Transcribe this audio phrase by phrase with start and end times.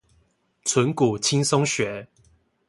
[0.63, 2.07] 存股輕鬆學